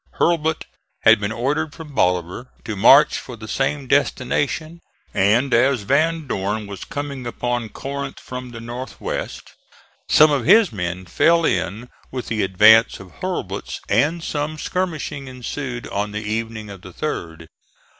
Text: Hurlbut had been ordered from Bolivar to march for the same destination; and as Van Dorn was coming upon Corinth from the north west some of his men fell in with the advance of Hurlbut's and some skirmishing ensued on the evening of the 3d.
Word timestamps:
Hurlbut 0.19 0.63
had 1.03 1.19
been 1.19 1.31
ordered 1.31 1.75
from 1.75 1.93
Bolivar 1.93 2.47
to 2.65 2.75
march 2.75 3.19
for 3.19 3.35
the 3.35 3.47
same 3.47 3.85
destination; 3.85 4.79
and 5.13 5.53
as 5.53 5.83
Van 5.83 6.25
Dorn 6.25 6.65
was 6.65 6.85
coming 6.85 7.27
upon 7.27 7.69
Corinth 7.69 8.19
from 8.19 8.49
the 8.49 8.59
north 8.59 8.99
west 8.99 9.53
some 10.09 10.31
of 10.31 10.43
his 10.45 10.71
men 10.71 11.05
fell 11.05 11.45
in 11.45 11.87
with 12.09 12.29
the 12.29 12.41
advance 12.41 12.99
of 12.99 13.11
Hurlbut's 13.21 13.79
and 13.89 14.23
some 14.23 14.57
skirmishing 14.57 15.27
ensued 15.27 15.85
on 15.89 16.13
the 16.13 16.23
evening 16.23 16.71
of 16.71 16.81
the 16.81 16.91
3d. 16.93 17.45